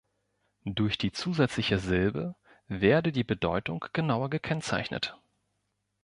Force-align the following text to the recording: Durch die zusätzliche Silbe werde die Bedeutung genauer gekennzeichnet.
Durch 0.65 0.97
die 0.97 1.11
zusätzliche 1.11 1.77
Silbe 1.77 2.33
werde 2.67 3.11
die 3.11 3.23
Bedeutung 3.23 3.85
genauer 3.93 4.31
gekennzeichnet. 4.31 5.15